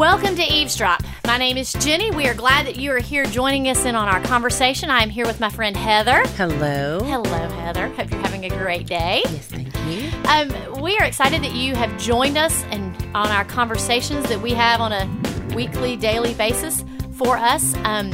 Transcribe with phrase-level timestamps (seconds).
[0.00, 1.02] Welcome to Eve's Drop.
[1.26, 2.14] My name is Jenni.
[2.14, 4.88] We are glad that you are here joining us in on our conversation.
[4.88, 6.22] I am here with my friend Heather.
[6.38, 7.00] Hello.
[7.00, 7.88] Hello, Heather.
[7.88, 9.20] Hope you're having a great day.
[9.26, 10.10] Yes, thank you.
[10.26, 14.52] Um, we are excited that you have joined us and on our conversations that we
[14.52, 15.06] have on a
[15.54, 16.82] weekly, daily basis
[17.12, 17.74] for us.
[17.84, 18.10] Um,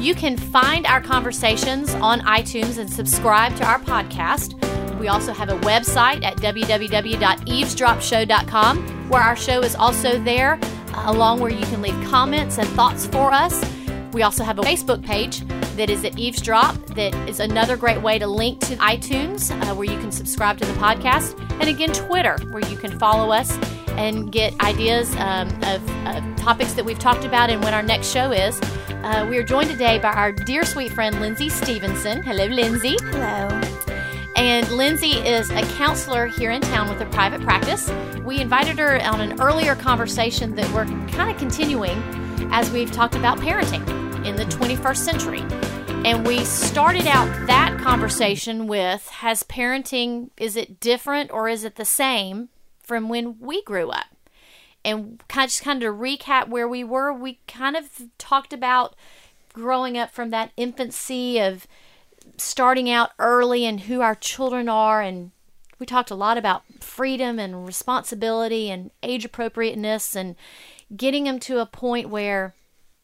[0.00, 4.54] you can find our conversations on iTunes and subscribe to our podcast.
[4.98, 10.60] We also have a website at www.eavesdropshow.com where our show is also there,
[11.06, 13.64] along where you can leave comments and thoughts for us.
[14.12, 15.40] We also have a Facebook page
[15.76, 19.74] that is at Eve's Drop, that is another great way to link to iTunes, uh,
[19.74, 21.38] where you can subscribe to the podcast.
[21.60, 23.56] And again, Twitter, where you can follow us
[23.90, 28.10] and get ideas um, of, of topics that we've talked about and when our next
[28.10, 28.60] show is.
[29.02, 32.22] Uh, we are joined today by our dear sweet friend Lindsay Stevenson.
[32.22, 32.96] Hello, Lindsay.
[33.00, 33.77] Hello.
[34.38, 37.90] And Lindsay is a counselor here in town with a private practice.
[38.24, 42.00] We invited her on an earlier conversation that we're kind of continuing
[42.52, 43.84] as we've talked about parenting
[44.24, 45.40] in the 21st century.
[46.06, 51.74] And we started out that conversation with Has parenting, is it different or is it
[51.74, 52.48] the same
[52.80, 54.06] from when we grew up?
[54.84, 58.94] And kind of just kind of recap where we were, we kind of talked about
[59.52, 61.66] growing up from that infancy of
[62.38, 65.30] starting out early and who our children are and
[65.78, 70.34] we talked a lot about freedom and responsibility and age appropriateness and
[70.96, 72.54] getting them to a point where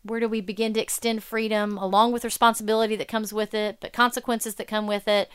[0.02, 3.92] where do we begin to extend freedom along with responsibility that comes with it but
[3.92, 5.30] consequences that come with it?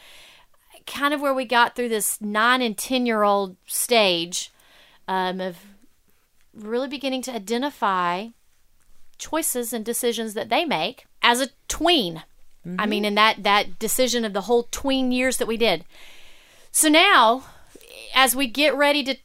[0.86, 4.52] Kind of where we got through this nine and ten year old stage
[5.08, 5.58] um, of
[6.53, 8.27] really beginning to identify
[9.17, 12.23] choices and decisions that they make as a tween
[12.77, 13.07] I mean, mm-hmm.
[13.07, 15.85] in that that decision of the whole tween years that we did.
[16.71, 17.45] So now,
[18.13, 19.15] as we get ready to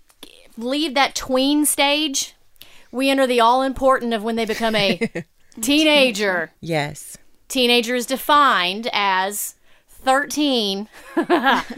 [0.56, 2.34] leave that tween stage,
[2.92, 5.00] we enter the all important of when they become a
[5.60, 6.52] teenager.
[6.60, 7.18] Yes.
[7.48, 9.56] Teenager is defined as
[9.88, 10.88] thirteen.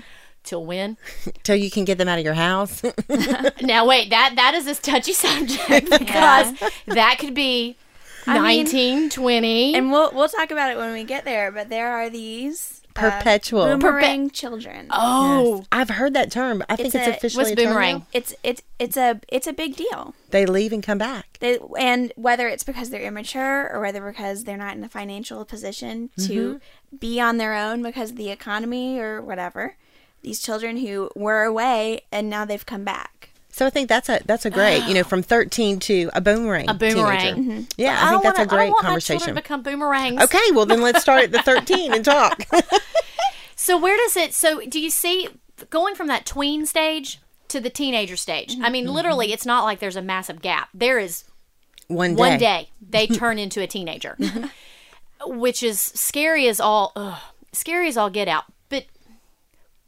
[0.44, 0.96] Till when?
[1.42, 2.82] Till you can get them out of your house.
[3.62, 6.54] Now wait, that that is this touchy subject because
[6.86, 7.76] that could be
[8.26, 9.74] I mean- 20.
[9.74, 11.50] And we'll we'll talk about it when we get there.
[11.52, 13.66] But there are these uh, Perpetual.
[13.66, 14.86] boomerang children.
[14.90, 16.64] oh, I've heard that term.
[16.68, 17.98] I think It's it's, a- officially what's a boomerang?
[17.98, 18.06] now.
[18.12, 20.14] It's it's it's a it's a big deal.
[20.30, 21.36] They leave and come back.
[21.40, 25.44] They, and whether it's because they're immature or whether because they're not in a financial
[25.44, 26.60] position to
[26.98, 29.76] be on their own because of the economy or whatever,
[30.22, 33.30] these children who were away and now they've come back.
[33.56, 36.68] So I think that's a that's a great, you know, from 13 to a boomerang.
[36.68, 37.20] A boomerang.
[37.20, 37.40] teenager.
[37.40, 37.62] Mm-hmm.
[37.78, 39.34] Yeah, I I, think that's wanna- a great I don't want my conversation.
[39.34, 40.22] become boomerangs.
[40.24, 42.44] Okay, well then let's start at the 13 and talk.
[43.58, 44.34] So where does it?
[44.34, 45.28] So do you see
[45.70, 47.18] going from that tween stage
[47.48, 48.54] to the teenager stage?
[48.54, 48.94] Mm-hmm, I mean, mm-hmm.
[48.94, 50.68] literally, it's not like there's a massive gap.
[50.74, 51.24] There is
[51.88, 52.20] One day.
[52.20, 54.16] one day they turn into a teenager,
[55.26, 57.18] which is scary as all ugh,
[57.52, 58.44] scary as all get out.
[58.68, 58.84] But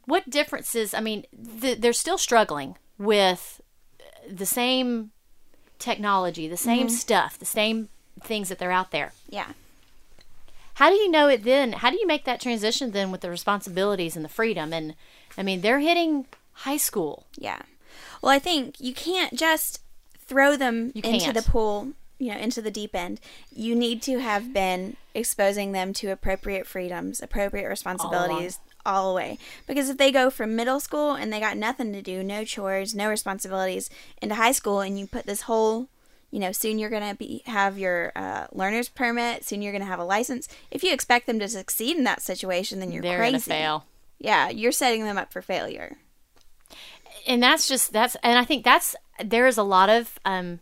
[0.05, 0.95] what differences?
[0.95, 1.25] I mean,
[1.61, 3.61] th- they're still struggling with
[4.29, 5.11] the same
[5.79, 6.95] technology, the same mm-hmm.
[6.95, 7.89] stuff, the same
[8.21, 9.13] things that they're out there.
[9.29, 9.53] Yeah.
[10.75, 11.73] How do you know it then?
[11.73, 14.71] How do you make that transition then with the responsibilities and the freedom?
[14.71, 14.95] And
[15.37, 17.25] I mean, they're hitting high school.
[17.37, 17.61] Yeah.
[18.21, 19.81] Well, I think you can't just
[20.17, 21.35] throw them You into can't.
[21.35, 23.19] the pool, you know, into the deep end.
[23.53, 29.37] You need to have been exposing them to appropriate freedoms, appropriate responsibilities all away.
[29.67, 32.93] Because if they go from middle school and they got nothing to do, no chores,
[32.95, 33.89] no responsibilities,
[34.21, 35.87] into high school and you put this whole
[36.31, 39.43] you know, soon you're going to be have your uh, learner's permit.
[39.45, 40.47] Soon you're going to have a license.
[40.69, 43.31] If you expect them to succeed in that situation, then you're they're crazy.
[43.49, 43.85] gonna fail.
[44.19, 45.97] Yeah, you're setting them up for failure.
[47.27, 50.59] and that's just that's and i think that's there is a lot of um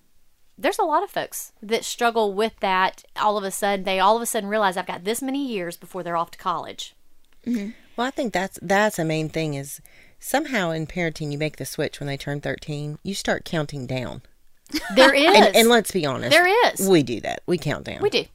[0.58, 4.16] there's a lot of folks that struggle with that all of a sudden they all
[4.16, 6.96] of a sudden realize i've got this many years before they're off to college
[7.98, 9.82] Well, I think that's that's a main thing is
[10.20, 13.00] somehow in parenting you make the switch when they turn 13.
[13.04, 14.22] You start counting down.
[14.96, 16.32] there is And, and let's be honest.
[16.32, 16.88] There is.
[16.88, 17.42] We do that.
[17.48, 18.02] We count down.
[18.02, 18.26] we do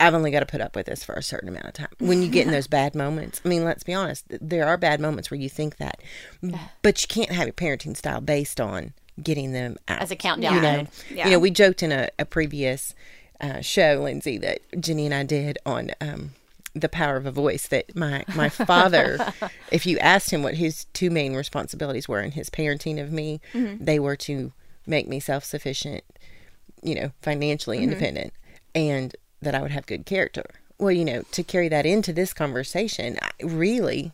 [0.00, 1.88] I've only got to put up with this for a certain amount of time.
[1.98, 4.98] When you get in those bad moments, I mean, let's be honest, there are bad
[4.98, 6.00] moments where you think that,
[6.82, 10.00] but you can't have your parenting style based on getting them out.
[10.00, 10.54] As a countdown.
[10.54, 11.26] You know, Yeah.
[11.26, 12.94] You know, we joked in a, a previous
[13.42, 16.30] uh, show, Lindsay, that Jenni and I did on um,
[16.74, 17.68] the power of a voice.
[17.68, 19.18] That my my father,
[19.72, 23.40] if you asked him what his two main responsibilities were in his parenting of me,
[23.52, 23.84] mm-hmm.
[23.84, 24.52] they were to
[24.86, 26.04] make me self sufficient,
[26.82, 27.84] you know, financially mm-hmm.
[27.84, 28.32] independent,
[28.74, 30.44] and that I would have good character.
[30.78, 34.12] Well, you know, to carry that into this conversation, I, really,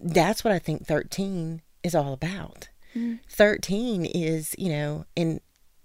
[0.00, 2.68] that's what I think 13 is all about.
[2.94, 3.16] Mm-hmm.
[3.28, 5.40] 13 is, you know, and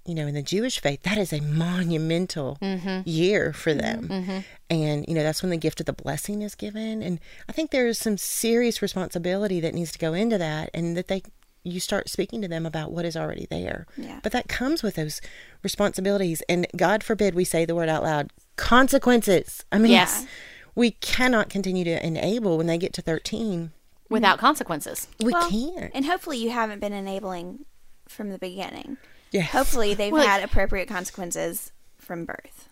[0.07, 3.01] you know, in the Jewish faith, that is a monumental mm-hmm.
[3.07, 3.79] year for mm-hmm.
[3.79, 4.07] them.
[4.07, 4.39] Mm-hmm.
[4.69, 7.03] And, you know, that's when the gift of the blessing is given.
[7.03, 11.07] And I think there's some serious responsibility that needs to go into that and that
[11.07, 11.23] they,
[11.63, 13.85] you start speaking to them about what is already there.
[13.97, 14.19] Yeah.
[14.23, 15.19] But that comes with those
[15.61, 16.41] responsibilities.
[16.47, 19.65] And God forbid we say the word out loud consequences.
[19.71, 20.25] I mean, Yes.
[20.73, 23.71] we cannot continue to enable when they get to 13.
[24.09, 25.09] without consequences.
[25.19, 25.91] We Well, can't.
[25.93, 27.65] And hopefully you haven't been enabling
[28.07, 28.95] from the beginning.
[29.31, 29.51] Yes.
[29.51, 32.69] Hopefully they've Well, had appropriate consequences from birth.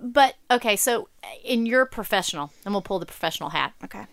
[0.00, 1.08] But okay, so
[1.44, 3.72] in your professional, and we'll pull the professional hat.
[3.84, 4.06] Okay.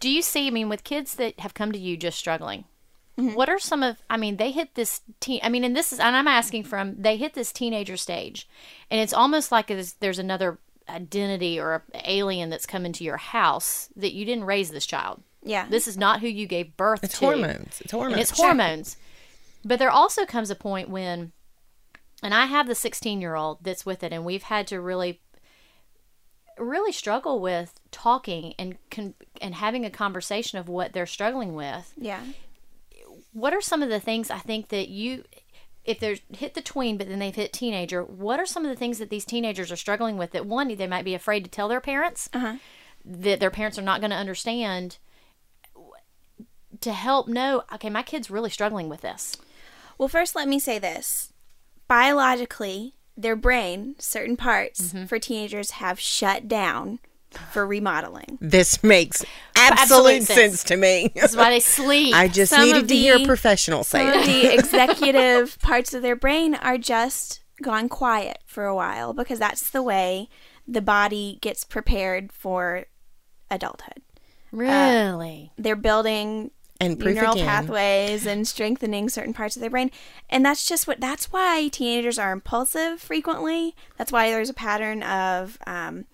[0.00, 0.46] Do you see?
[0.46, 2.64] I mean, with kids that have come to you just struggling,
[3.18, 3.34] mm-hmm.
[3.34, 3.96] what are some of?
[4.08, 5.40] I mean, they hit this teen.
[5.42, 8.48] I mean, and this is, and I'm asking from they hit this teenager stage,
[8.90, 10.58] and it's almost like there's, there's another
[10.88, 15.22] identity or a alien that's come into your house that you didn't raise this child.
[15.42, 15.66] Yeah.
[15.68, 17.26] This is not who you gave birth It's to.
[17.26, 17.80] hormones.
[17.80, 18.12] It's hormones.
[18.12, 18.96] And it's hormones.
[19.64, 21.32] But there also comes a point when,
[22.22, 25.22] and I have the 16 year old that's with it, and we've had to really,
[26.58, 31.92] really struggle with talking and con- and having a conversation of what they're struggling with.
[31.96, 32.22] yeah.
[33.32, 35.24] What are some of the things I think that you,
[35.84, 38.76] if they're hit the tween, but then they've hit teenager, what are some of the
[38.76, 41.66] things that these teenagers are struggling with that one, they might be afraid to tell
[41.66, 42.56] their parents, uh-huh.
[43.04, 44.98] that their parents are not going to understand,
[46.80, 49.36] to help know, okay, my kid's really struggling with this.
[49.98, 51.32] Well, first, let me say this.
[51.88, 55.06] Biologically, their brain, certain parts Mm-hmm.
[55.06, 56.98] for teenagers have shut down
[57.52, 58.38] for remodeling.
[58.40, 59.24] This makes
[59.56, 60.38] absolute absolute sense.
[60.40, 61.10] sense to me.
[61.14, 62.14] This is why they sleep.
[62.16, 64.16] I just Some needed to hear a professional say Some it.
[64.20, 69.38] of the executive parts of their brain are just gone quiet for a while because
[69.38, 70.28] that's the way
[70.66, 72.84] the body gets prepared for
[73.50, 74.02] adulthood.
[74.52, 75.52] really?
[75.58, 76.50] They're building
[76.80, 79.90] And neural pathways and strengthening certain parts of their brain.
[80.28, 83.76] And that's just what that's why teenagers are impulsive frequently.
[83.96, 86.06] That's why there's a pattern of um,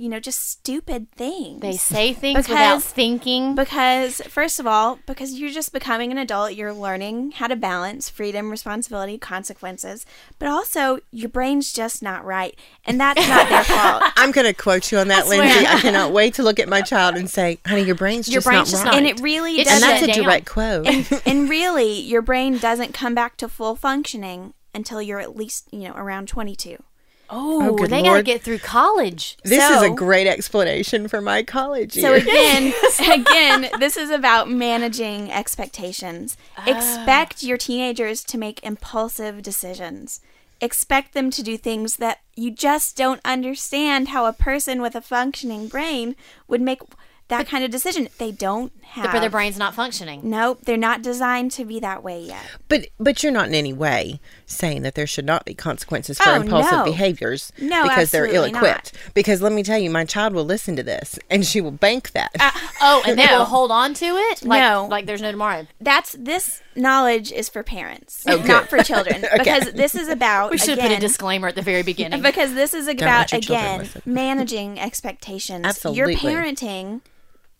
[0.00, 1.60] you know, just stupid things.
[1.60, 3.54] they say things without thinking.
[3.54, 8.08] Because, first of all, because you're just becoming an adult, you're learning how to balance
[8.08, 10.06] freedom, responsibility, consequences.
[10.38, 12.58] But also, your brain's just not right.
[12.86, 14.02] And that's not their fault.
[14.16, 15.38] I'm going to quote you on that, swear.
[15.38, 15.66] Lindsay.
[15.66, 18.46] I cannot wait to look at my child and say, honey, your brain's Your just
[18.46, 18.90] brain's not just right.
[18.92, 20.06] not- And it really It's and doesn't.
[20.06, 20.24] that's a down.
[20.24, 21.22] direct quote.
[21.26, 25.80] and really, your brain doesn't come back to full functioning until you're at least, you
[25.80, 26.82] know, around 22.
[27.30, 29.36] Oh, oh, good they got to get through college.
[29.44, 32.72] this is a great explanation for my college So again,
[33.08, 36.36] again, this is about managing expectations.
[36.66, 37.46] Expect ah.
[37.46, 40.20] your teenagers to make impulsive decisions.
[40.60, 45.00] Expect them to do things that you just don't understand how a person with a
[45.00, 46.16] functioning brain
[46.48, 46.80] would make
[47.30, 48.08] that kind of decision.
[48.18, 49.10] They don't have.
[49.12, 50.20] But their brain's not functioning.
[50.24, 52.42] Nope, they're not designed to be that way yet.
[52.68, 56.28] But but you're not in any way saying that there should not be consequences for
[56.30, 56.84] Oh, impulsive no.
[56.84, 58.92] behaviors No, because they're ill-equipped.
[59.14, 62.10] Because let me tell you, my child will listen to this and she will bank
[62.12, 62.30] that.
[62.38, 62.50] Uh,
[62.82, 63.38] oh, and they No.
[63.38, 64.42] will hold on to it?
[64.44, 64.86] Like, No.
[64.90, 65.66] Like there's no tomorrow.
[65.80, 69.38] That's this knowledge is for parents, Oh, not for children, okay.
[69.38, 72.22] because this is about We should put a disclaimer at the very beginning.
[72.30, 75.98] because this is about again managing expectations Absolutely.
[76.14, 77.00] your parenting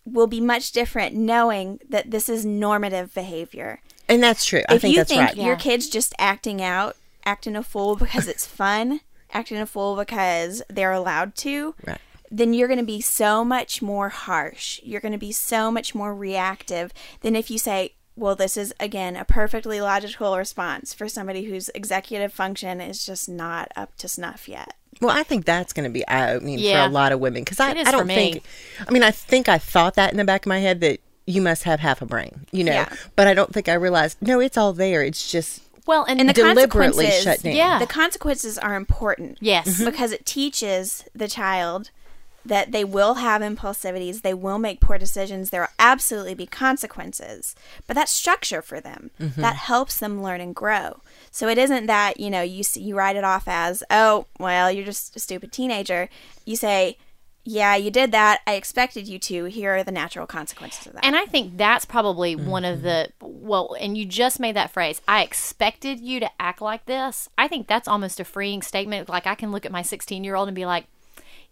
[0.05, 4.61] will be much different knowing that this is normative behavior and that's true.
[4.67, 5.35] I if think you that's think right.
[5.37, 5.55] your Yeah.
[5.55, 10.91] kid's just acting out acting a fool because it's fun acting a fool because they're
[10.91, 11.99] allowed to Right.
[12.29, 15.93] then you're going to be so much more harsh you're going to be so much
[15.95, 16.91] more reactive
[17.21, 21.69] than if you say well this is again a perfectly logical response for somebody whose
[21.69, 25.89] executive function is just not up to snuff yet Well, I think that's going to
[25.89, 26.83] be eye opening Yeah.
[26.85, 28.43] for a lot of women because I, I don't think.
[28.87, 31.41] I mean, I think I thought that in the back of my head that you
[31.41, 32.93] must have half a brain, you know, Yeah.
[33.15, 34.17] but I don't think I realized.
[34.21, 35.03] No, it's all there.
[35.03, 37.55] It's just well, and, and the deliberately consequences shut down.
[37.55, 37.79] Yeah.
[37.79, 39.83] the consequences are important Yes.
[39.83, 41.89] because it teaches the child
[42.45, 47.55] that they will have impulsivities, they will make poor decisions, there will absolutely be consequences.
[47.87, 49.11] But that's structure for them.
[49.19, 51.01] That helps them learn and grow.
[51.29, 54.85] So it isn't that, you know, you you write it off as, "Oh, well, you're
[54.85, 56.09] just a stupid teenager."
[56.45, 56.97] You say,
[57.43, 58.41] "Yeah, you did that.
[58.47, 59.45] I expected you to.
[59.45, 62.73] Here are the natural consequences of that." And I think that's probably one Mm-hmm.
[62.73, 65.01] of the well, and you just made that phrase.
[65.07, 67.29] I expected you to act like this.
[67.37, 69.09] I think that's almost a freeing statement.
[69.09, 70.85] Like I can look at my 16 year old and be like,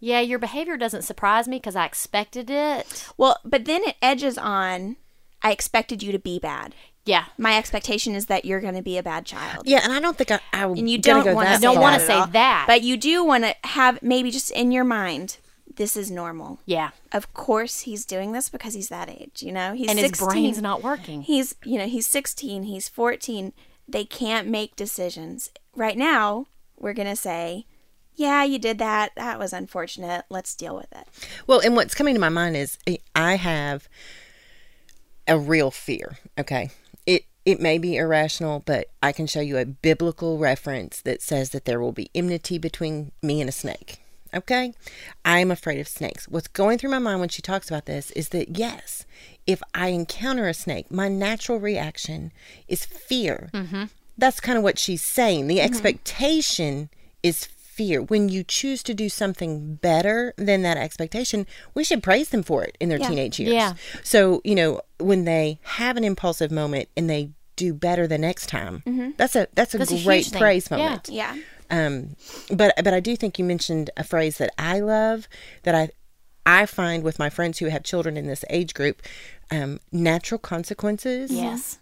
[0.00, 4.36] "Yeah, your behavior doesn't surprise me because I expected it." well, but then it edges
[4.38, 4.96] on,
[5.42, 6.74] "I expected you to be bad."
[7.06, 9.66] Yeah, My expectation is that you're going to be a bad child.
[9.66, 10.40] yeah, and I don't think I.
[10.52, 12.64] I and you don't go want to don't wanna say that.
[12.66, 15.38] but you do want to have maybe just in your mind
[15.76, 19.72] this is normal yeah, of course he's doing this because he's that age you know
[19.72, 21.22] he's and his 16 brain's not working.
[21.22, 23.52] he's you know he's 16 he's 14
[23.88, 27.66] they can't make decisions right now, we're going to say,
[28.16, 29.12] yeah, you did that.
[29.16, 30.24] That was unfortunate.
[30.28, 31.06] Let's deal with it.
[31.46, 33.88] Well, and what's coming to my mind is eh, I have
[35.26, 36.18] a real fear.
[36.38, 36.70] Okay.
[37.06, 41.50] It it may be irrational, but I can show you a biblical reference that says
[41.50, 44.00] that there will be enmity between me and a snake.
[44.32, 44.74] Okay?
[45.24, 46.28] I am afraid of snakes.
[46.28, 49.04] What's going through my mind when she talks about this is that yes,
[49.46, 52.32] if I encounter a snake, my natural reaction
[52.68, 53.50] is fear.
[54.16, 55.46] That's kind of what she's saying.
[55.46, 56.90] The expectation
[57.22, 57.48] is
[57.80, 58.02] fear.
[58.02, 62.62] When you choose to do something better than that expectation, we should praise them for
[62.62, 63.08] it in their Yeah.
[63.08, 63.54] teenage years.
[63.54, 63.72] Yeah.
[64.02, 68.46] So, you know, when they have an impulsive moment and they do better the next
[68.48, 68.82] time,
[69.16, 70.40] that's a that's a That's a huge great thing.
[70.40, 70.76] praise Yeah.
[70.76, 71.08] moment.
[71.08, 71.36] Yeah.
[71.70, 72.16] Um,
[72.50, 75.26] but but I do think you mentioned a phrase that I love
[75.62, 75.88] that I
[76.46, 79.02] I find with my friends who have children in this age group,
[79.50, 81.30] um, natural consequences.
[81.30, 81.78] Yes.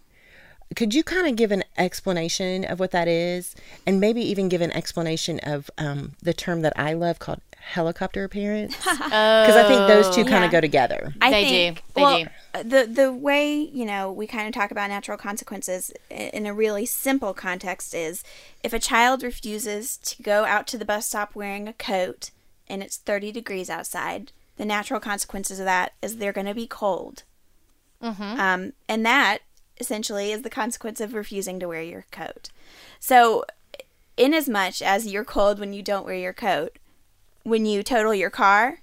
[0.75, 3.55] Could you kind of give an explanation of what that is,
[3.87, 8.23] and maybe even give an explanation of um, the term that I love called helicopter
[8.23, 8.75] appearance?
[8.85, 10.45] Because I think those two kind Yeah.
[10.45, 11.13] of go together.
[11.21, 11.81] I They do.
[11.95, 12.29] They well, do.
[12.63, 16.85] The the way you know we kind of talk about natural consequences in a really
[16.85, 18.23] simple context is
[18.63, 22.31] if a child refuses to go out to the bus stop wearing a coat
[22.67, 26.67] and it's 30 degrees outside, the natural consequences of that is they're going to be
[26.67, 27.23] cold.
[28.01, 29.39] Um, and that
[29.79, 32.49] essentially is the consequence of refusing to wear your coat.
[32.99, 33.45] So,
[34.17, 36.77] in as much as you're cold when you don't wear your coat,
[37.43, 38.81] when you total your car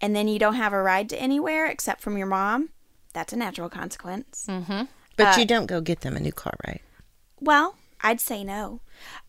[0.00, 2.70] and then you don't have a ride to anywhere except from your mom,
[3.12, 4.46] that's a natural consequence.
[4.48, 4.84] Mm-hmm.
[5.16, 6.80] But uh, you don't go get them a new car, right?
[7.40, 8.80] Well, I'd say no.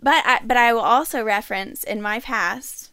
[0.02, 2.92] But I, but I will also reference in my past,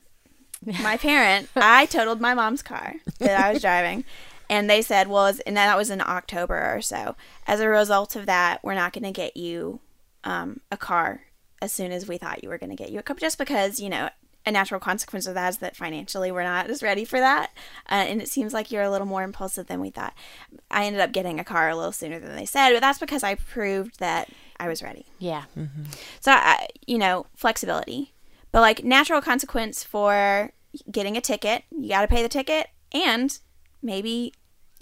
[0.65, 4.05] my parent, I totaled my mom's car that I was driving.
[4.51, 7.17] And they said, well, as- and that was in October or so.
[7.47, 9.81] As a result of that, we're not going to get you
[10.25, 11.23] um, a car
[11.63, 13.81] as soon as we thought you were going to get you a car, just because,
[13.81, 14.11] you know,
[14.47, 17.51] a natural consequence of that is that financially we're not as ready for that.
[17.91, 20.15] Uh, and it seems like you're a little more impulsive than we thought.
[20.71, 23.23] I ended up getting a car a little sooner than they said, but that's because
[23.23, 25.05] I proved that I was ready.
[25.19, 25.45] Yeah.
[26.21, 28.15] So, I, you know, flexibility.
[28.51, 30.53] But like natural consequence for
[30.91, 33.39] getting a ticket, you got to pay the ticket, and
[33.83, 34.33] maybe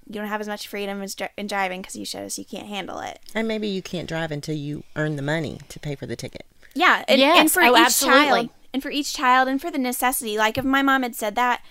[0.09, 2.45] you don't have as much freedom as dri- in driving because you showed us you
[2.45, 3.21] can't handle it.
[3.35, 6.47] And maybe you can't drive until you earn the money to pay for the ticket.
[6.75, 8.19] Yeah, and, and for Oh, each absolutely.
[8.29, 10.39] child, and for each child, and for the necessity.
[10.39, 11.63] Like if my mom had said that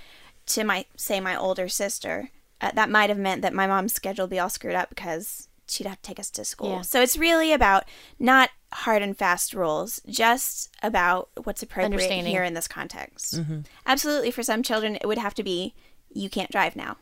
[0.48, 2.30] to my say my older sister,
[2.62, 5.48] uh, that might have meant that my mom's schedule would be all screwed up because
[5.68, 6.70] she'd have to take us to school.
[6.72, 6.82] Yeah.
[6.82, 7.84] So it's really about
[8.20, 13.40] not hard and fast rules, just about what's appropriate here in this context.
[13.86, 15.74] Absolutely, for some children, it would have to be
[16.14, 16.98] you can't drive now.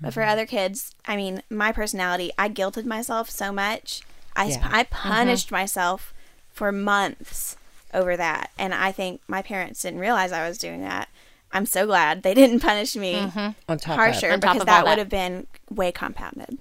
[0.00, 0.30] But for mm-hmm.
[0.30, 4.02] other kids, I mean, my personality, I guilted myself so much.
[4.36, 4.68] I, Yeah.
[4.70, 4.94] I mm-hmm.
[4.94, 6.14] punished myself
[6.52, 7.56] for months
[7.92, 8.50] over that.
[8.58, 11.08] And I think my parents didn't realize I was doing that.
[11.52, 13.50] I'm so glad they didn't punish me mm-hmm.
[13.70, 14.90] On top harsher On top because of that that.
[14.90, 16.58] would have been way compounded.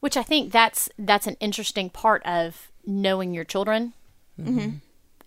[0.00, 3.94] Which I think that's that's an interesting part of knowing your children,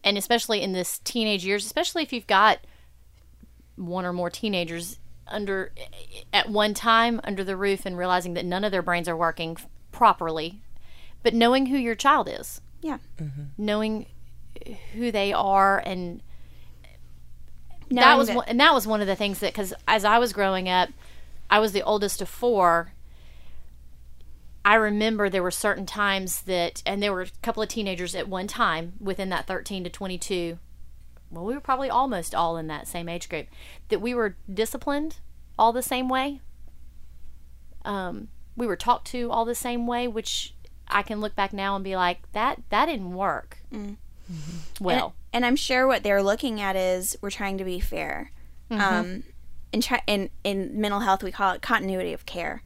[0.03, 2.59] and especially in this teenage years, especially if you've got
[3.75, 5.71] one or more teenagers under
[6.33, 9.57] at one time under the roof and realizing that none of their brains are working
[9.91, 10.61] properly,
[11.23, 12.97] but knowing who your child is, Yeah.
[13.19, 13.43] Mm-hmm.
[13.57, 14.05] knowing
[14.93, 16.21] who they are, and
[17.91, 20.19] that was that- one, and that was one of the things that because as I
[20.19, 20.89] was growing up,
[21.49, 22.91] I was the oldest of four.
[24.65, 28.27] I remember there were certain times that, and there were a couple of teenagers at
[28.27, 30.59] one time within that 13 to 22.
[31.29, 33.47] Well, we were probably almost all in that same age group
[33.89, 35.17] that we were disciplined
[35.59, 36.41] all the same way.
[37.85, 40.53] Um, we were talked to all the same way, which
[40.87, 43.59] I can look back now and be like, that that didn't work.
[44.81, 48.31] Well, and I'm sure what they're looking at is we're trying to be fair.
[48.69, 49.23] Um,
[49.71, 52.63] in, in in mental health, we call it continuity of care.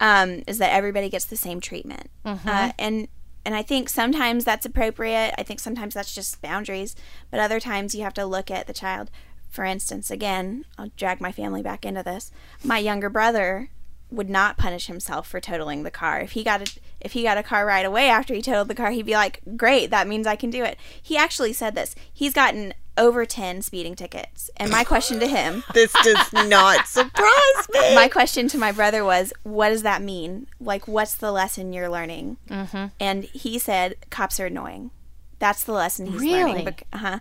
[0.00, 3.08] Um, is that everybody gets the same treatment, uh, and
[3.48, 5.32] and I think sometimes that's appropriate.
[5.38, 6.94] I think sometimes that's just boundaries,
[7.30, 9.10] but other times you have to look at the child.
[9.48, 12.30] For instance, again, I'll drag my family back into this.
[12.62, 13.70] My younger brother
[14.10, 16.20] would not punish himself for totaling the car.
[16.20, 18.74] If he got a, if he got a car right away after he totaled the
[18.74, 21.94] car, he'd be like, "Great, that means I can do it." He actually said this.
[22.12, 24.50] He's gotten over 10 speeding tickets.
[24.58, 27.94] And my question to him, This does not surprise me.
[27.94, 30.48] my question to my brother was, "What does that mean?
[30.60, 32.86] Like what's the lesson you're learning?" Mm-hmm.
[33.00, 34.90] And he said, "Cops are annoying."
[35.38, 36.42] That's the lesson he's Really?
[36.50, 36.64] learning.
[36.64, 37.20] Bec- uh-huh.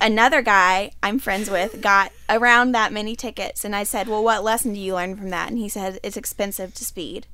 [0.00, 4.42] Another guy I'm friends with got around that many tickets, and I said, "Well, what
[4.42, 7.26] lesson do you learn from that?" And he said, "It's expensive to speed."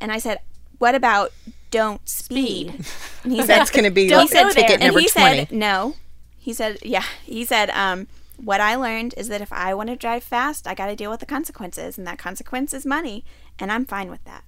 [0.00, 0.40] And I said,
[0.78, 1.32] "What about
[1.70, 2.84] don't speed?"
[3.24, 5.08] And he said, That's going to be "Don't like go there." ticket And number he
[5.08, 5.36] 20.
[5.46, 5.94] said, "No."
[6.42, 9.96] He said, yeah, he said, um, what I learned is that if I want to
[9.96, 13.24] drive fast, I got to deal with the consequences, and that consequence is money,
[13.60, 14.42] and I'm fine with that.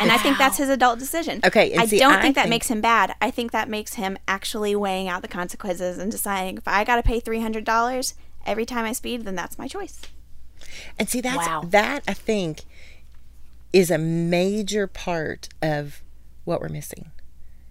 [0.00, 1.40] And I think that's his adult decision.
[1.44, 3.14] Okay, and I see, don't I think that think- makes him bad.
[3.20, 6.96] I think that makes him actually weighing out the consequences and deciding if I got
[6.96, 8.14] to pay three hundred dollars
[8.46, 10.00] every time I speed, then that's my choice.
[10.98, 11.62] And see, that's Wow.
[11.68, 12.62] that I think
[13.72, 16.02] is a major part of
[16.44, 17.10] what we're missing.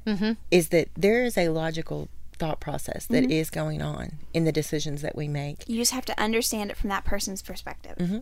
[0.06, 0.34] Mm-hmm.
[0.52, 2.08] Is that there is a logical
[2.42, 3.60] thought process that is Mm-hmm.
[3.60, 5.64] going on in the decisions that we make.
[5.68, 7.96] You just have to understand it from that person's perspective.
[8.00, 8.18] Mm-hmm.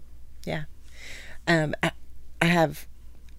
[0.45, 0.63] Yeah.
[1.47, 1.91] Um, I,
[2.41, 2.85] I have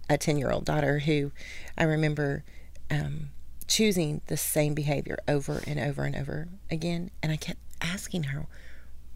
[0.08, 1.32] a 10 year old daughter who
[1.76, 2.44] I remember
[2.90, 3.28] um,
[3.66, 7.10] choosing the same behavior over and over and over again.
[7.22, 8.46] And I kept asking her,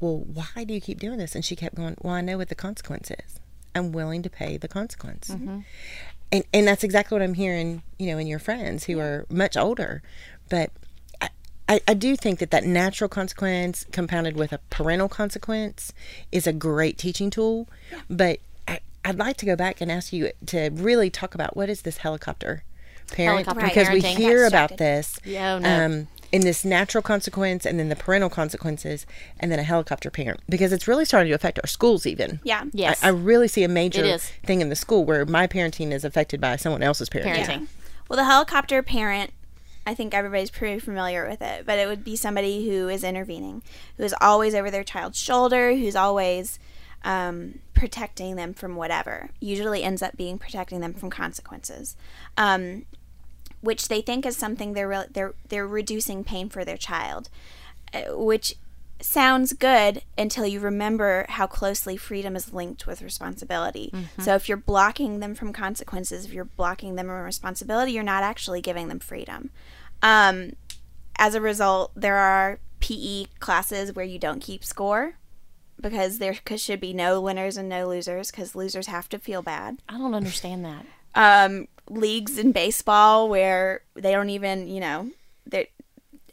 [0.00, 1.34] Well, why do you keep doing this?
[1.34, 3.40] And she kept going, Well, I know what the consequence is.
[3.74, 5.30] I'm willing to pay the consequence.
[5.30, 9.56] And, and that's exactly what I'm hearing, you know, in your friends who are much
[9.56, 10.02] older.
[10.50, 10.70] But
[11.68, 15.92] I, I, do think that that natural consequence compounded with a parental consequence
[16.30, 17.68] is a great teaching tool.
[18.10, 21.70] But I, I'd like to go back and ask you to really talk about what
[21.70, 22.64] is this helicopter
[23.10, 25.84] parent Helicopter because we hear about this Yeah, oh, no.
[25.84, 29.06] um, in this natural consequence and then the parental consequences
[29.38, 32.40] and then a helicopter parent because it's really starting to affect our schools even.
[32.44, 32.64] Yeah.
[32.72, 33.02] Yes.
[33.02, 36.40] I, I really see a major thing in the school where my parenting is affected
[36.40, 37.44] by someone else's parenting.
[37.44, 37.66] Parenting.
[38.08, 39.32] Well, the helicopter parent,
[39.86, 43.62] I think everybody's pretty familiar with it, but it would be somebody who is intervening,
[43.96, 46.58] who is always over their child's shoulder, who's always
[47.04, 49.30] um, protecting them from whatever.
[49.40, 51.96] Usually ends up being protecting them from consequences,
[52.38, 52.86] um,
[53.60, 57.28] which they think is something they're re- they're they're reducing pain for their child,
[57.92, 58.54] uh, which
[59.04, 63.92] sounds good until you remember how closely freedom is linked with responsibility.
[64.20, 68.22] So if you're blocking them from consequences, if you're blocking them from responsibility, you're not
[68.22, 69.50] actually giving them freedom.
[70.02, 70.52] Um,
[71.16, 75.16] as a result, there are PE classes where you don't keep score
[75.80, 79.78] because there should be no winners and no losers because losers have to feel bad
[79.88, 80.86] I don't understand that.
[81.14, 85.10] um, leagues in baseball where they don't even, you know,
[85.46, 85.68] they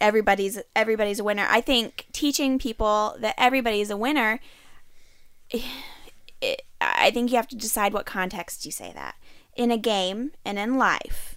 [0.01, 1.47] everybody's everybody's a winner.
[1.49, 4.39] I think teaching people that everybody's a winner.
[6.43, 9.13] It, I think you have to decide what context you say that.
[9.55, 11.35] In a game and in life,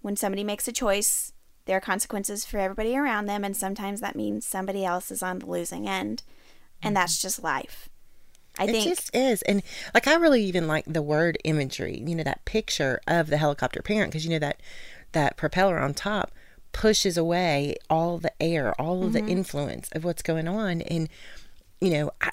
[0.00, 1.34] when somebody makes a choice,
[1.66, 5.40] there are consequences for everybody around them, and sometimes that means somebody else is on
[5.40, 6.22] the losing end,
[6.82, 7.26] and that's mm-hmm.
[7.26, 7.90] just life.
[8.58, 9.42] I It think just is.
[9.42, 13.36] And like, I really even like the word imagery, you know, that picture of the
[13.36, 14.60] helicopter parent, because you know that
[15.12, 16.32] that propeller on top
[16.72, 19.26] pushes away all the air, all of Mm-hmm.
[19.26, 20.80] the influence of what's going on.
[20.82, 21.08] And,
[21.80, 22.30] you know, I,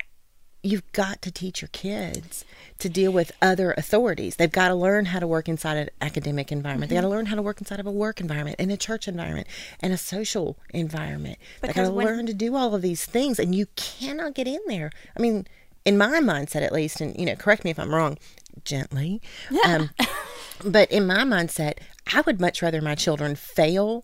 [0.63, 2.43] you've got to teach your kids
[2.79, 4.35] to deal with other authorities.
[4.35, 6.89] They've got to learn how to work inside an academic environment.
[6.89, 9.07] They got to learn how to work inside of a work environment, and a church
[9.07, 9.47] environment,
[9.79, 11.37] and a social environment.
[11.61, 14.47] they got to when- learn to do all of these things, and you cannot get
[14.47, 14.91] in there.
[15.15, 15.47] I mean,
[15.85, 18.17] in my mindset at least, and you know, correct me if I'm wrong,
[18.65, 19.21] gently.
[19.65, 19.89] Um,
[20.65, 21.77] but in my mindset,
[22.13, 24.03] I would much rather my children fail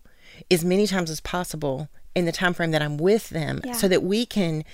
[0.50, 3.72] as many times as possible in the time frame that I'm with them, Yeah.
[3.72, 4.64] so that we can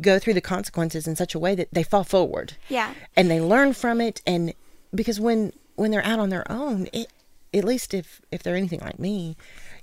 [0.00, 2.54] go through the consequences in such a way that they fall forward.
[2.68, 2.94] Yeah.
[3.16, 4.20] and they learn from it.
[4.26, 4.52] And
[4.94, 7.08] because when when they're out on their own, it
[7.54, 9.36] at least if if they're anything like me,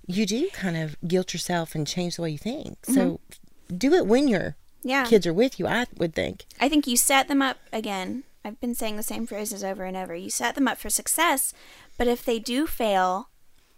[0.07, 2.85] you do kind of guilt yourself and change the way you think.
[2.85, 3.77] So mm-hmm.
[3.77, 5.05] do it when your Yeah.
[5.05, 5.67] kids are with you.
[5.67, 6.45] I would think.
[6.59, 8.23] I think you set them up again.
[8.43, 10.13] I've been saying the same phrases over and over.
[10.15, 11.53] You set them up for success,
[11.97, 13.29] but if they do fail,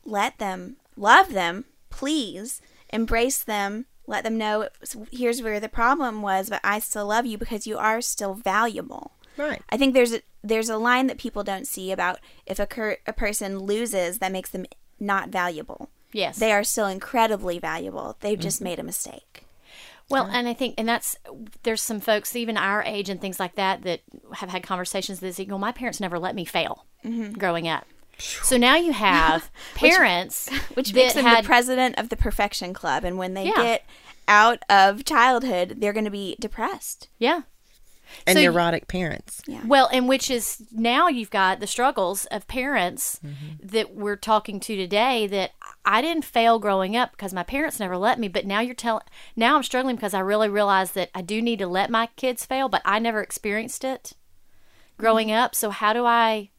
[0.04, 3.86] let them love them, please embrace them.
[4.10, 4.70] Let them know
[5.12, 9.12] here's where the problem was, but I still love you because you are still valuable.
[9.36, 9.62] Right.
[9.70, 12.98] I think there's a there's a line that people don't see about if a cur-
[13.06, 14.66] a person loses that makes them
[15.00, 15.90] not valuable.
[16.14, 16.40] Yes.
[16.40, 18.16] They are still incredibly valuable.
[18.22, 19.44] They've just made a mistake.
[20.10, 21.18] Well, and I think, and that's
[21.64, 24.00] there's some folks even our age and things like that that
[24.36, 25.60] have had conversations this equal.
[25.60, 27.34] My parents never let me fail Mm-hmm.
[27.38, 27.86] growing up.
[28.18, 32.74] So now you have parents which that makes them had the president of the perfection
[32.74, 33.56] club and when they Yeah.
[33.56, 33.86] get
[34.28, 37.42] out of childhood they're going to be depressed yeah.
[38.26, 39.42] And So you- neurotic parents.
[39.66, 43.68] Well, and which is now you've got the struggles of parents mm-hmm.
[43.68, 45.52] that we're talking to today that
[45.86, 49.04] I didn't fail growing up because my parents never let me, but now you're telling
[49.36, 52.46] now I'm struggling because I really realize that I do need to let my kids
[52.46, 54.14] fail, but I never experienced it
[54.98, 55.38] growing mm-hmm.
[55.40, 55.56] up.
[55.56, 56.50] So how do I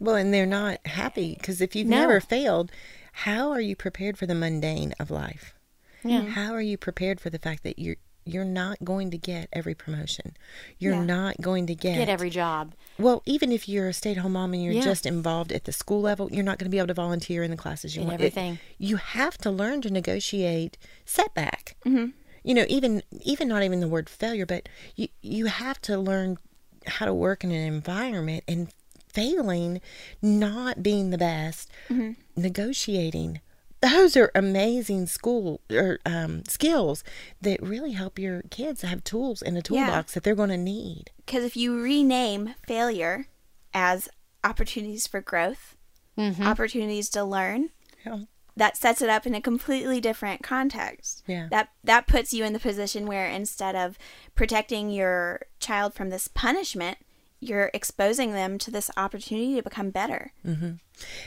[0.00, 2.00] Well, and they're not happy because if you've No.
[2.00, 2.70] never failed,
[3.12, 5.54] how are you prepared for the mundane of life?
[6.02, 6.22] Yeah.
[6.22, 9.74] How are you prepared for the fact that you're you're not going to get every
[9.74, 10.34] promotion.
[10.78, 11.04] You're Yeah.
[11.04, 12.72] not going to get, Get every job.
[12.98, 14.80] Well, even if you're a stay-at-home mom and you're Yeah.
[14.82, 17.50] just involved at the school level, you're not going to be able to volunteer in
[17.50, 18.22] the classes you And want.
[18.22, 18.60] It- everything.
[18.78, 21.76] you have to learn to negotiate setback.
[21.84, 22.12] Mm-hmm.
[22.44, 26.38] You know, even even not even the word failure, but you you have to learn
[26.86, 28.68] how to work in an environment and
[29.14, 29.80] failing,
[30.20, 32.12] not being the best, mm-hmm.
[32.36, 33.40] negotiating.
[33.80, 37.04] Those are amazing school or um, skills
[37.42, 41.10] that really help your kids have tools in a toolbox that they're going to need.
[41.24, 43.26] Because if you rename failure
[43.74, 44.08] as
[44.42, 45.76] opportunities for growth,
[46.16, 46.42] mm-hmm.
[46.42, 47.70] opportunities to learn,
[48.06, 48.20] Yeah.
[48.56, 51.22] that sets it up in a completely different context.
[51.26, 51.48] Yeah.
[51.50, 53.98] That that puts you in the position where instead of
[54.34, 56.98] protecting your child from this punishment,
[57.44, 60.32] you're exposing them to this opportunity to become better.
[60.46, 60.72] Mm-hmm.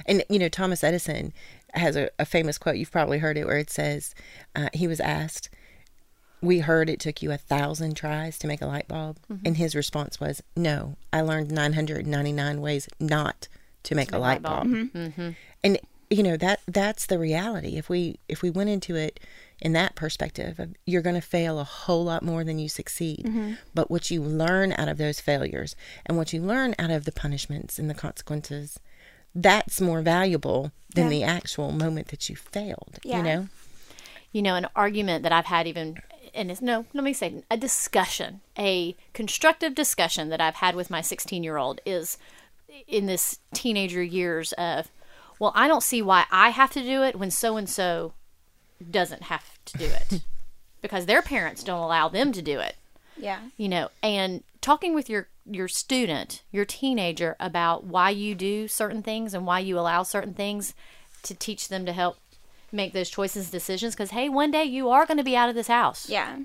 [0.06, 1.34] And you know, Thomas Edison
[1.74, 2.78] has a, a famous quote.
[2.78, 4.16] You've probably heard it, where it says,
[4.56, 5.50] uh, he was asked,
[6.42, 9.46] "We heard it took you a thousand tries to make a light bulb," mm-hmm.
[9.46, 13.48] and his response was, "No, I learned 999 ways not
[13.84, 15.30] to make a light bulb." Mm-hmm.
[15.64, 17.78] And you know that that's the reality.
[17.78, 19.20] If we if we went into it
[19.60, 23.26] in that perspective, of you're going to fail a whole lot more than you succeed.
[23.26, 23.54] Mm-hmm.
[23.74, 27.12] But what you learn out of those failures and what you learn out of the
[27.12, 28.80] punishments and the consequences,
[29.34, 31.10] that's more valuable than Yeah.
[31.10, 33.00] the actual moment that you failed.
[33.04, 33.18] Yeah.
[33.18, 33.48] You know?
[34.32, 35.98] you know, an argument that I've had even,
[36.36, 40.90] and it's no, let me say, a discussion, a constructive discussion that I've had with
[40.90, 42.18] my 16 year old is
[42.88, 44.90] in this teenager years of,
[45.40, 48.14] well, I don't see why I have to do it when so and so
[48.92, 50.22] doesn't have to do it.
[50.80, 52.76] Because their parents don't allow them to do it.
[53.18, 53.40] Yeah.
[53.58, 59.02] you know and talking with your your student your teenager about why you do certain
[59.02, 60.76] things and why you allow certain things
[61.24, 62.18] to teach them to help
[62.72, 63.96] make those choices decisions.
[63.96, 66.08] Because hey one day you are going to be out of this house.
[66.10, 66.38] Yeah.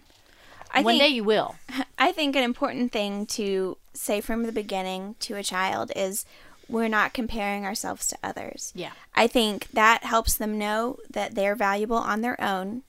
[0.72, 1.56] I one think day you will.
[1.98, 6.24] I think an important thing to say from the beginning to a child is
[6.72, 8.72] we're not comparing ourselves to others.
[8.74, 8.92] Yeah.
[9.14, 12.82] I think that helps them know that they're valuable on their own.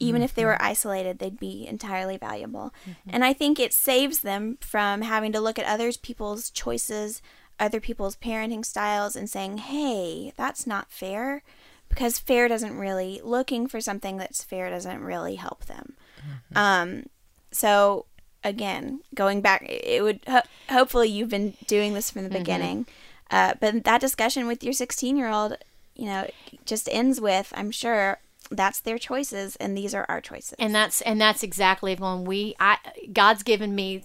[0.00, 0.50] Even if they mm-hmm.
[0.50, 2.72] were isolated, they'd be entirely valuable.
[2.88, 3.10] Mm-hmm.
[3.12, 7.20] And I think it saves them from having to look at other people's choices,
[7.58, 11.42] other people's parenting styles, and saying, hey, that's not fair.
[11.88, 15.94] Because fair doesn't really, looking for something that's fair doesn't really help them.
[16.20, 16.58] Mm-hmm.
[16.58, 17.06] Um,
[17.50, 18.06] so
[18.44, 22.86] again, going back, it would ho- hopefully you've been doing this from the beginning,
[23.30, 25.56] uh, but that discussion with your 16 year old,
[25.94, 26.28] you know,
[26.64, 28.18] just ends with, I'm sure
[28.50, 30.54] that's their choices and these are our choices.
[30.58, 32.78] and that's and that's exactly when we i
[33.12, 34.02] god's given me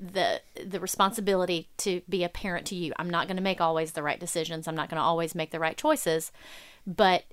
[0.00, 2.92] the the responsibility to be a parent to you.
[2.98, 4.66] I'm not going to make always the right decisions.
[4.66, 6.32] I'm not going to always make the right choices
[6.86, 7.24] but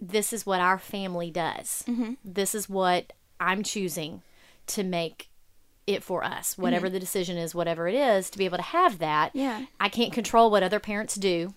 [0.00, 1.84] this is what our family does.
[2.24, 4.22] This is what i'm choosing
[4.68, 5.28] to make
[5.86, 6.62] it for us mm-hmm.
[6.62, 9.66] whatever the decision is whatever it is to be able to have that Yeah.
[9.78, 11.54] i can't control what other parents do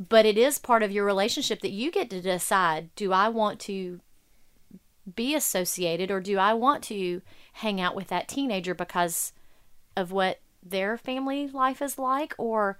[0.00, 3.60] but it is part of your relationship that you get to decide do i want
[3.60, 4.00] to
[5.14, 7.22] be associated or do I want to
[7.54, 9.32] hang out with that teenager because
[9.96, 12.78] of what their family life is like or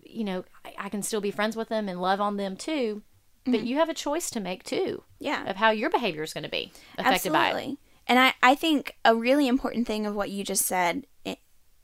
[0.00, 3.02] you know I, I can still be friends with them and love on them too
[3.44, 3.66] but mm-hmm.
[3.66, 5.48] you have a choice to make too Yeah.
[5.48, 7.78] of how your behavior is going to be affected by it Absolutely.
[8.06, 11.06] And I, I think a really important thing of what you just said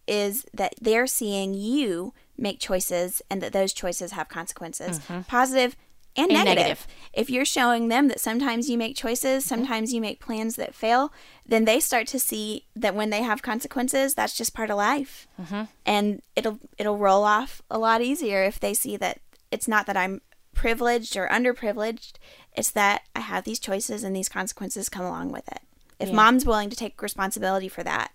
[0.07, 5.76] is that they're seeing you make choices and that those choices have consequences, positive
[6.16, 6.37] and, Mm-hmm.
[6.37, 6.57] And negative.
[6.57, 6.87] negative.
[7.12, 9.48] If you're showing them that sometimes you make choices, Mm-hmm.
[9.54, 11.12] sometimes you make plans that fail,
[11.46, 15.28] then they start to see that when they have consequences, that's just part of life.
[15.40, 15.64] Mm-hmm.
[15.87, 19.20] And it'll it'll roll off a lot easier if they see that
[19.52, 20.20] it's not that I'm
[20.54, 22.14] privileged or underprivileged,
[22.57, 25.61] it's that I have these choices and these consequences come along with it.
[26.01, 26.15] If Yeah.
[26.15, 28.13] mom's willing to take responsibility for that,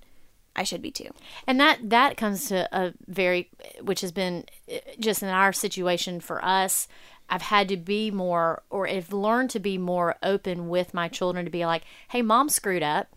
[0.55, 1.09] I should be too.
[1.47, 3.49] and that that comes to a very
[3.81, 6.87] which has been uh, just in our situation for us
[7.29, 11.43] i've had to be more or have learned to be more open with my children
[11.45, 13.07] to be like hey mom screwed up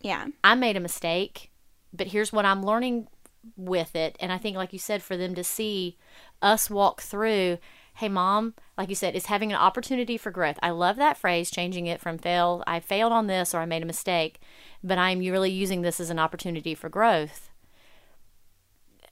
[0.00, 0.28] Yeah.
[0.44, 1.50] I made a mistake,
[1.92, 3.08] but here's what I'm learning
[3.56, 4.16] with it.
[4.20, 5.96] And I think, like you said, for them to see
[6.40, 7.58] us walk through,
[8.00, 10.58] hey, mom, like you said, is having an opportunity for growth.
[10.62, 13.82] I love that phrase, changing it from fail, I failed on this or I made
[13.82, 14.40] a mistake,
[14.82, 17.50] but I'm really using this as an opportunity for growth.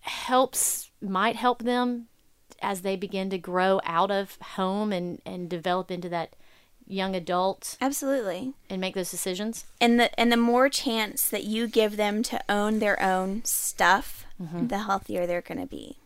[0.01, 2.07] Helps, might help them
[2.63, 6.35] as they begin to grow out of home and, and develop into that
[6.87, 8.55] young adult Absolutely.
[8.71, 9.67] and make those decisions.
[9.81, 14.25] And the and the more chance that you give them to own their own stuff,
[14.43, 14.69] Mm-hmm.
[14.69, 15.99] the healthier they're going to be.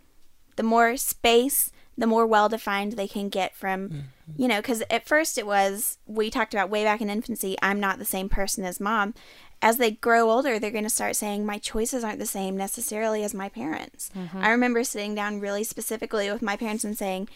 [0.56, 4.00] The more space the more well defined they can get from, mm-hmm.
[4.36, 7.80] you know, because at first it was, we talked about way back in infancy, I'm
[7.80, 9.14] not the same person as mom.
[9.60, 13.22] As they grow older, they're going to start saying, my choices aren't the same necessarily
[13.22, 14.10] as my parents.
[14.16, 14.38] Mm-hmm.
[14.38, 17.28] I remember sitting down really specifically with my parents and saying,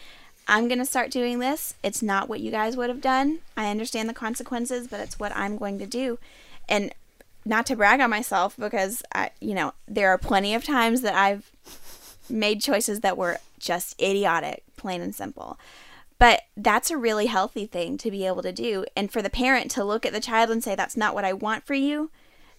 [0.47, 1.75] I'm going to start doing this.
[1.83, 3.39] It's not what you guys would have done.
[3.55, 6.19] I understand the consequences, but it's what I'm going to do.
[6.67, 6.93] And
[7.45, 11.15] not to brag on myself because I, you know, there are plenty of times that
[11.15, 11.51] I've
[12.29, 15.57] made choices that were just idiotic, plain and simple.
[16.19, 18.85] But that's a really healthy thing to be able to do.
[18.95, 21.33] And for the parent to look at the child and say, that's not what I
[21.33, 22.09] want for you,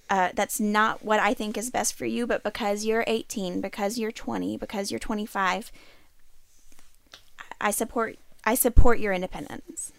[0.09, 3.99] uh, that's not what I think is best for you, but because you're 18, because
[3.99, 5.71] you're 20, because you're 25,
[7.61, 9.93] I support I support your independence.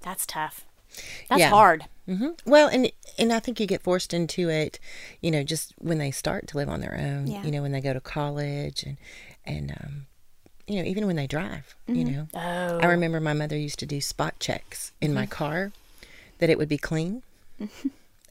[0.00, 0.64] That's tough.
[1.28, 1.50] That's Yeah.
[1.50, 1.84] hard.
[2.06, 4.80] hmm Well, and and I think you get forced into it,
[5.20, 7.26] you know, just when they start to live on their own.
[7.28, 7.44] Yeah.
[7.44, 8.96] You know, when they go to college and
[9.44, 10.06] and um,
[10.66, 11.74] you know, even when they drive.
[11.88, 12.78] You know, Oh.
[12.80, 15.72] I remember my mother used to do spot checks in my car
[16.38, 17.22] that it would be clean,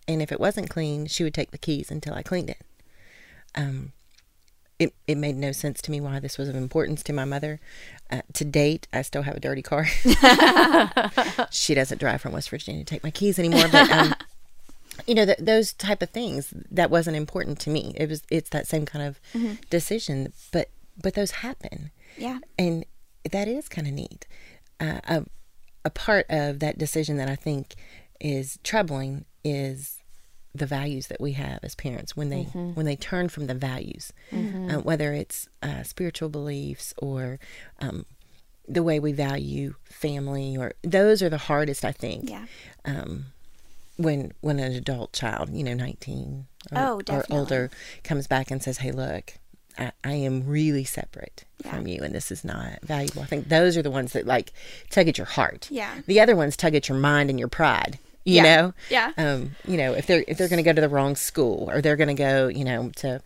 [0.07, 2.61] and if it wasn't clean, she would take the keys until I cleaned it.
[3.55, 3.91] Um,
[4.79, 7.59] it, it made no sense to me why this was of importance to my mother.
[8.09, 9.85] Uh, to date, I still have a dirty car.
[11.51, 14.15] she doesn't drive from West Virginia to take my keys anymore, but um,
[15.07, 17.93] you know th- those type of things that wasn't important to me.
[17.95, 19.19] It was it's that same kind of
[19.69, 20.69] decision, but
[21.01, 22.39] but those happen, Yeah.
[22.57, 22.85] and
[23.31, 24.27] that is kind of neat.
[24.79, 25.25] Uh, a,
[25.85, 27.75] a part of that decision that I think
[28.19, 29.97] is troubling is
[30.53, 34.11] the values that we have as parents when they when they turn from the values,
[34.33, 37.39] uh, whether it's uh, spiritual beliefs or
[37.79, 38.05] um,
[38.67, 42.29] the way we value family, or those are the hardest, I think.
[42.29, 42.45] Yeah.
[42.85, 43.25] Um,
[43.97, 47.69] when when an adult child, you know, nineteen or, Oh, or older,
[48.03, 49.35] comes back and says, "Hey, look."
[49.77, 51.75] I, I am really separate Yeah.
[51.75, 53.21] from you, and this is not valuable.
[53.21, 54.51] I think those are the ones that like
[54.89, 55.67] tug at your heart.
[55.71, 55.91] Yeah.
[56.07, 57.99] The other ones tug at your mind and your pride.
[58.25, 58.43] You Yeah.
[58.43, 58.73] know.
[58.89, 59.11] Yeah.
[59.17, 59.55] Um.
[59.67, 61.95] You know, if they're if they're going to go to the wrong school, or they're
[61.95, 63.21] going to go, you know, to,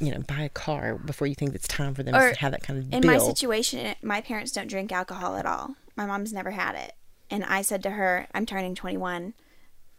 [0.00, 2.52] you know, buy a car before you think it's time for them Or to have
[2.52, 3.10] that kind of In bill.
[3.12, 5.76] my situation, my parents don't drink alcohol at all.
[5.96, 6.92] My mom's never had it.
[7.30, 9.32] And I said to her, I'm turning 21.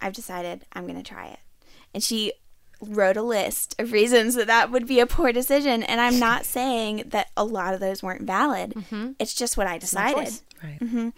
[0.02, 1.40] I've decided I'm going to try it.
[1.94, 2.34] And she
[2.84, 5.84] wrote a list of reasons that that would be a poor decision.
[5.84, 8.74] And I'm not saying that a lot of those weren't valid.
[8.74, 9.12] Mm-hmm.
[9.20, 10.26] It's just what I decided.
[10.26, 10.44] choice.
[10.64, 10.80] right.
[10.80, 11.10] Mm-hmm.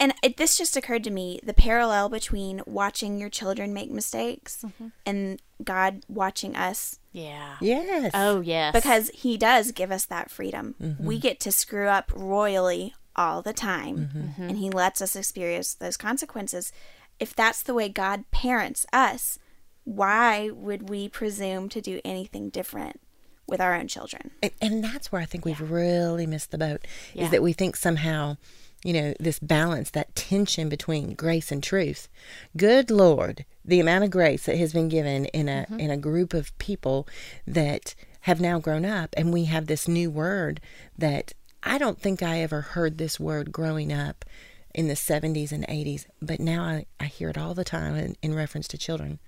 [0.00, 4.64] And it, this just occurred to me the parallel between watching your children make mistakes
[4.64, 4.88] mm-hmm.
[5.04, 7.56] and God watching us Yeah.
[7.60, 8.12] Yes.
[8.14, 8.72] Oh, yes.
[8.72, 10.76] because he does give us that freedom.
[11.00, 15.96] We get to screw up royally all the time, and he lets us experience those
[15.96, 16.72] consequences.
[17.18, 19.40] If that's the way God parents us,
[19.88, 23.00] why would we presume to do anything different
[23.46, 24.30] with our own children?
[24.42, 27.24] And, and that's where I think we've really missed the boat Yeah.
[27.24, 28.36] is that we think somehow,
[28.84, 32.08] you know, this balance, that tension between grace and truth.
[32.54, 35.80] Good Lord, the amount of grace that has been given in a mm-hmm.
[35.80, 37.08] in a group of people
[37.46, 40.60] that have now grown up, and we have this new word
[40.98, 44.26] that I don't think I ever heard this word growing up
[44.74, 48.16] in the 70s and 80s, but now I, I hear it all the time in,
[48.22, 49.18] in reference to children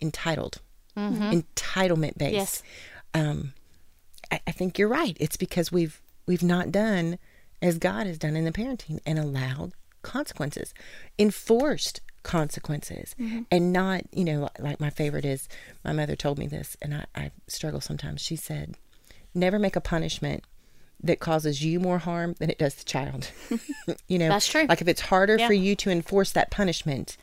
[0.00, 0.60] entitled,
[0.96, 2.32] entitlement based.
[2.34, 2.62] Yes.
[3.14, 3.52] Um,
[4.30, 5.16] I, I think you're right.
[5.20, 7.18] It's because we've we've not done
[7.62, 10.74] as God has done in the parenting and allowed consequences,
[11.18, 13.14] enforced consequences,
[13.50, 15.48] and not you know like my favorite is
[15.84, 18.20] my mother told me this, and I, I struggle sometimes.
[18.20, 18.76] She said,
[19.34, 20.44] "Never make a punishment."
[21.02, 23.30] That causes you more harm than it does the child.
[24.08, 24.64] you know, That's true.
[24.66, 25.46] Like if it's harder Yeah.
[25.46, 27.18] for you to enforce that punishment,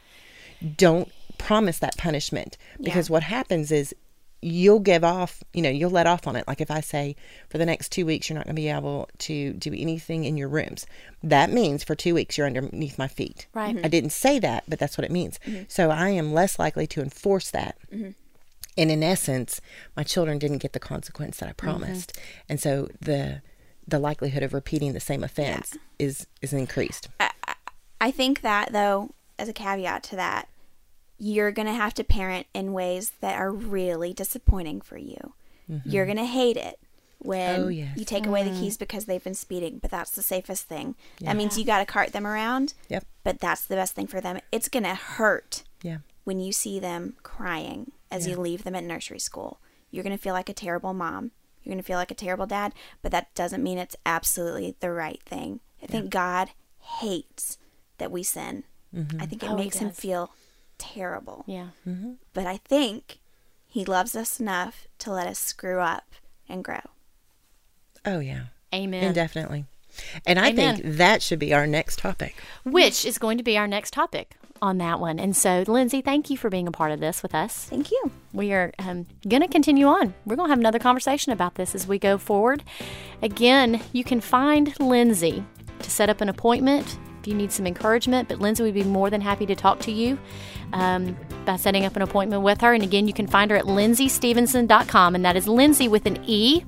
[0.77, 3.93] don't promise that punishment because what happens is
[4.41, 6.47] you'll give off you know you'll let off on it.
[6.47, 7.15] Like if i say
[7.49, 10.37] for the next two weeks you're not going to be able to do anything in
[10.37, 10.85] your rooms.
[11.21, 13.47] That means for two weeks you're underneath my feet.
[13.53, 13.75] Right.
[13.75, 13.85] Mm-hmm.
[13.85, 15.39] i didn't say that but that's what it means.
[15.45, 15.63] Mm-hmm.
[15.67, 17.77] So i am less likely to enforce that.
[17.93, 18.11] Mm-hmm.
[18.77, 19.61] And in essence
[19.95, 22.17] my children didn't get the consequence that i promised.
[22.49, 23.41] And so the
[23.87, 27.09] the likelihood of repeating the same offense is is increased.
[28.03, 30.49] I think that, though, as a caveat to that,
[31.23, 35.33] you're going to have to parent in ways that are really disappointing for you.
[35.85, 36.15] You're mm-hmm.
[36.15, 36.77] going to hate it
[37.19, 37.97] when Oh, yes.
[37.97, 38.59] you take away the mm.
[38.59, 40.95] keys because they've been speeding, but that's the safest thing.
[41.21, 44.19] That means you got to cart them around, yep but that's the best thing for
[44.19, 44.39] them.
[44.51, 48.83] It's going to hurt yeah when you see them crying as you leave them at
[48.83, 49.59] nursery school.
[49.91, 51.31] You're going to feel like a terrible mom.
[51.63, 54.91] You're going to feel like a terrible dad, but that doesn't mean it's absolutely the
[54.91, 55.61] right thing.
[55.81, 56.49] I think God
[56.99, 57.57] hates
[57.97, 58.65] that we sin.
[58.93, 59.21] Mm-hmm.
[59.21, 60.33] I think it Oh, makes him feel
[60.93, 61.43] terrible.
[61.47, 61.67] Yeah.
[62.33, 63.19] But I think
[63.67, 66.05] he loves us enough to let us screw up
[66.49, 66.81] and grow.
[68.05, 69.03] oh yeah Amen.
[69.03, 69.65] Indefinitely.
[70.25, 70.77] And I Amen.
[70.77, 72.35] think that should be our next topic.
[72.63, 75.19] which is going to be our next topic on that one.
[75.19, 77.65] And so, Lindsay, thank you for being a part of this with us.
[77.65, 78.11] Thank you.
[78.33, 80.15] We are um, going to continue on.
[80.25, 82.63] We're going to have another conversation about this as we go forward.
[83.21, 85.43] Again, you can find Lindsay
[85.83, 89.09] to set up an appointment if you need some encouragement, but Lindsay would be more
[89.09, 90.19] than happy to talk to you
[90.73, 92.73] um, by setting up an appointment with her.
[92.73, 96.65] And again, you can find her at lindsaystevenson.com, and that is Lindsay with an E,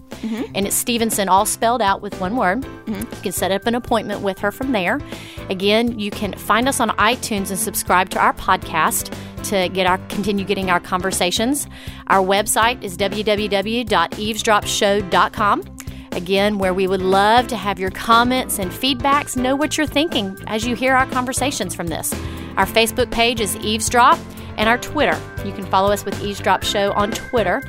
[0.56, 2.66] and it's Stevenson all spelled out with one word.
[2.88, 5.02] You can set up an appointment with her from there.
[5.50, 9.14] Again, you can find us on iTunes and subscribe to our podcast
[9.50, 11.68] to get our continue getting our conversations.
[12.08, 15.75] Our website is www.eavesdropshow.com.
[16.16, 20.38] Again, where we would love to have your comments and feedbacks, know what you're thinking
[20.48, 22.14] as you hear our conversations from this.
[22.58, 24.18] Our Facebook page is Eve's Drop,
[24.58, 25.20] and our Twitter.
[25.46, 27.62] You can follow us with Eve's Drop Show on Twitter.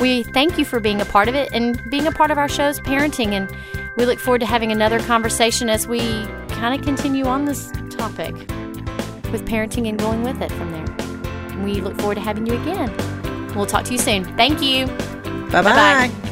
[0.00, 2.48] We thank you for being a part of it and being a part of our
[2.48, 3.48] show's parenting, and
[3.96, 6.00] we look forward to having another conversation as we
[6.48, 8.34] kind of continue on this topic
[9.30, 11.62] with parenting and going with it from there.
[11.64, 12.92] We look forward to having you again.
[13.54, 14.24] We'll talk to you soon.
[14.36, 14.86] Thank you.
[14.86, 16.08] Bye Bye-bye.
[16.08, 16.31] bye.